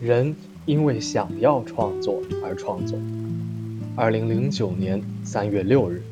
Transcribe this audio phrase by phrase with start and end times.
[0.00, 0.34] 人
[0.66, 2.98] 因为想要创作而创作。
[3.96, 6.02] 二零零九年三月六日，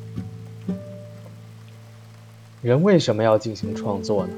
[2.63, 4.33] 人为什么要进行创作呢？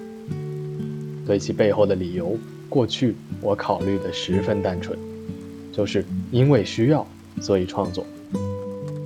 [1.26, 5.00] 对其背后的理由，过去我考虑的十分单纯，
[5.72, 7.08] 就是因为需要，
[7.40, 8.06] 所以创作。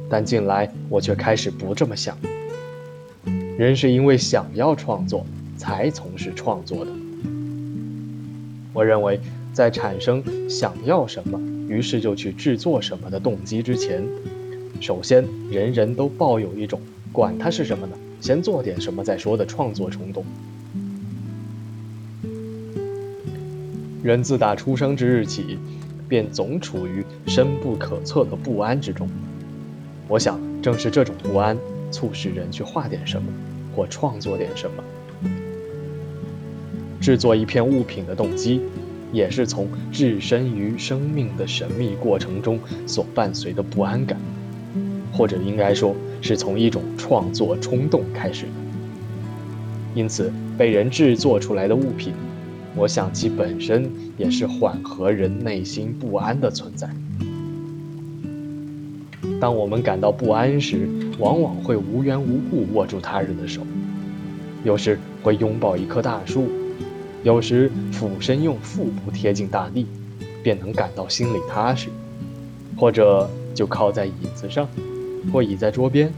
[0.09, 2.17] 但近来我却开始不这么想。
[3.57, 5.25] 人是因为想要创作
[5.55, 6.91] 才从事创作的。
[8.73, 9.19] 我认为。
[9.53, 14.01] 在产生想要什么，于是就去制作什么的动机之前，
[14.79, 16.79] 首先人人都抱有一种
[17.11, 20.23] 管它是什么呢，先做点什么再说的创作冲动。
[24.01, 25.59] 人自打出生之日起，
[26.07, 29.05] 便总处于深不可测的不安之中。
[30.07, 31.57] 我想，正是这种不安，
[31.91, 33.27] 促使人去画点什么，
[33.75, 34.81] 或创作点什么。
[37.01, 38.61] 制作一片物品的动机。
[39.13, 44.17] 也是从置身于生命的神秘过程中所伴随的不安感，
[45.11, 48.51] 或者应该说是从一种创作冲动开始的。
[49.93, 52.13] 因此，被人制作出来的物品，
[52.73, 56.89] 我想其本身也是缓和人内心不安的存在。
[59.41, 60.87] 当我们感到不安时，
[61.19, 63.59] 往往会无缘无故握住他人的手，
[64.63, 66.47] 有时会拥抱一棵大树。
[67.23, 69.85] 有时俯身用腹部贴近大地，
[70.41, 71.89] 便能感到心里踏实；
[72.75, 74.67] 或者就靠在椅子上，
[75.31, 76.11] 或倚在桌边，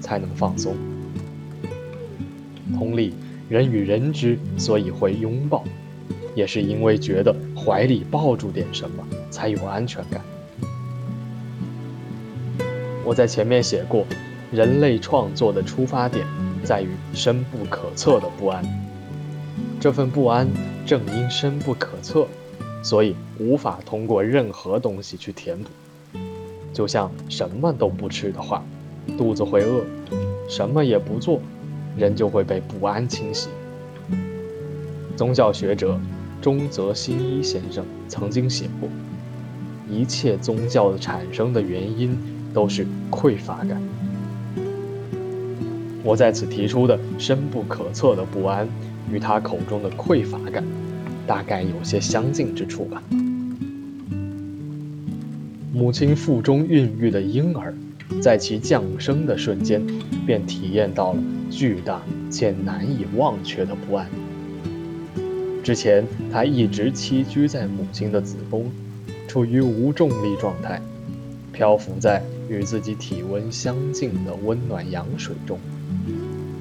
[0.00, 0.74] 才能放松。
[2.74, 3.14] 同理，
[3.48, 5.62] 人与人之所以会拥抱，
[6.34, 10.20] 也是因为觉得怀里抱住点什么才有安全感。
[13.04, 14.04] 我在前面写过，
[14.50, 16.26] 人类创作的出发点
[16.64, 18.87] 在于深不可测的不安。
[19.80, 20.48] 这份不安
[20.84, 22.26] 正因深不可测，
[22.82, 25.70] 所以无法通过任何东西去填补。
[26.72, 28.64] 就像什么都不吃的话，
[29.16, 29.84] 肚子会饿；
[30.48, 31.40] 什么也不做，
[31.96, 33.48] 人就会被不安侵袭。
[35.16, 35.96] 宗教学者
[36.42, 38.88] 中泽新一先生曾经写过
[39.88, 42.18] ：“一切宗教的产生的原因
[42.52, 43.80] 都是匮乏感。”
[46.02, 48.68] 我在此提出的深不可测的不安。
[49.12, 50.64] 与他口中的匮乏感，
[51.26, 53.02] 大概有些相近之处吧。
[55.72, 57.72] 母亲腹中孕育的婴儿，
[58.20, 59.80] 在其降生的瞬间，
[60.26, 64.08] 便体验到了巨大且难以忘却的不安。
[65.62, 68.70] 之前，他一直栖居在母亲的子宫，
[69.28, 70.80] 处于无重力状态，
[71.52, 75.58] 漂浮在与自己体温相近的温暖羊水中。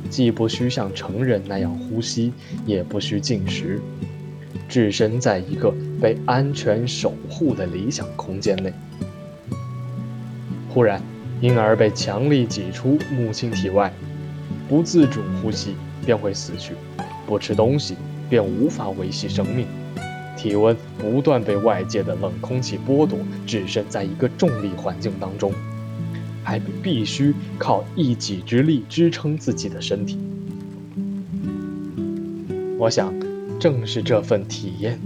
[0.10, 2.34] 既不需像成人那样呼吸，
[2.66, 3.80] 也不需进食，
[4.68, 8.74] 置身在一个被安全守护的理想空间内。
[10.70, 11.02] 忽然，
[11.42, 13.92] 婴儿被强力挤出母亲体外，
[14.68, 15.76] 不自主呼吸
[16.06, 16.74] 便会死去，
[17.26, 17.96] 不吃东西
[18.30, 19.66] 便无法维系生命，
[20.38, 25.52] 体温不断被外界的冷空气剥夺，置身在一个重力环境当中。
[26.48, 30.18] 还必须靠一己之力支撑自己的身体。
[32.80, 33.14] 我想，
[33.60, 34.98] 正是这份体验，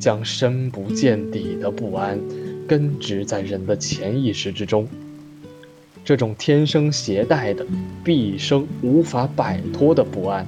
[0.00, 2.18] 将深不见底的不安
[2.66, 4.88] 根植在人的潜意识之中。
[6.04, 7.64] 这种天生携带的、
[8.02, 10.44] 毕生无法摆脱的不安，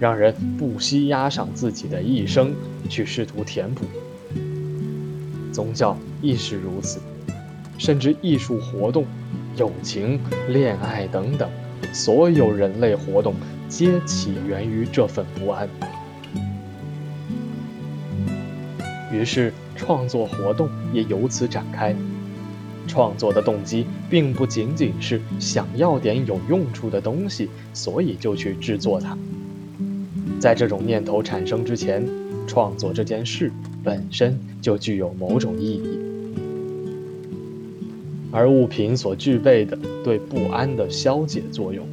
[0.00, 2.52] 让人不惜押上自己的一生
[2.88, 3.84] 去试图填补。
[5.52, 6.98] 宗教亦是如此，
[7.78, 9.06] 甚至艺术活动。
[9.56, 10.18] 友情、
[10.48, 11.48] 恋爱等等，
[11.92, 13.34] 所有人类活动
[13.68, 15.68] 皆起源于这份不安。
[19.12, 21.94] 于是，创作活动也由此展开。
[22.86, 29.16] 创作的动机并不仅仅是想要点有用处的东西，所以就去制作它。
[30.38, 32.06] 在这种念头产生之前，
[32.46, 33.50] 创作这件事
[33.82, 36.13] 本身就具有某种意义。
[38.34, 41.86] 而物品所具备的对不安的消解作用，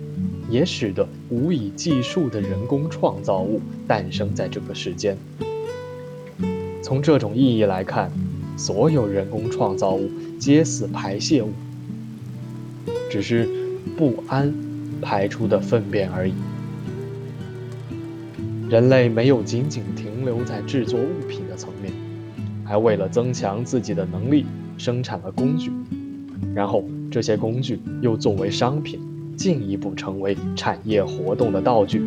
[0.50, 5.16] 也使得无以计数的人工创造物诞生在这个世间。
[6.82, 8.12] 从这种意义来看，
[8.58, 10.10] 所有人工创造物
[10.40, 11.52] 皆似排泄物，
[13.12, 13.48] 只是
[13.96, 14.52] 不安
[15.00, 16.34] 排出的粪便而已。
[18.68, 21.94] 人类没有仅仅停留在制作物品的层面，
[22.66, 25.72] 还为了增强自己的能力生产了工具，
[26.54, 29.00] 然后这些工具又作为商品，
[29.36, 32.02] 进一步成为产业活动的道具，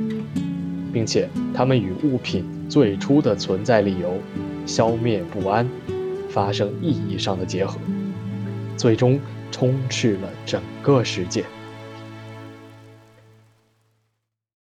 [0.92, 4.18] 并且它们与物品最初的存在理由——
[4.66, 5.68] 消灭不安——
[6.28, 7.78] 发生意义上的结合，
[8.76, 9.18] 最终
[9.50, 11.44] 充斥了整个世界。